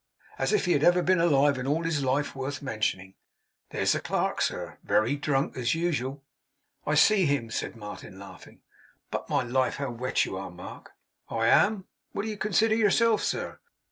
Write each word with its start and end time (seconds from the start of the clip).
As 0.39 0.51
if 0.51 0.65
he 0.65 0.71
had 0.71 0.83
ever 0.83 1.03
been 1.03 1.19
alive 1.21 1.59
in 1.59 1.67
all 1.67 1.83
his 1.83 2.03
life, 2.03 2.35
worth 2.35 2.63
mentioning! 2.63 3.13
There's 3.69 3.91
the 3.91 3.99
clerk, 3.99 4.41
sir 4.41 4.79
wery 4.83 5.15
drunk, 5.15 5.55
as 5.55 5.75
usual.' 5.75 6.23
'I 6.87 6.95
see 6.95 7.25
him!' 7.27 7.51
said 7.51 7.75
Martin, 7.75 8.17
laughing. 8.17 8.61
'But, 9.11 9.29
my 9.29 9.43
life, 9.43 9.75
how 9.75 9.91
wet 9.91 10.25
you 10.25 10.37
are, 10.37 10.49
Mark!' 10.49 10.93
'I 11.29 11.45
am! 11.49 11.85
What 12.13 12.23
do 12.23 12.29
you 12.29 12.37
consider 12.37 12.73
yourself, 12.73 13.21
sir? 13.21 13.59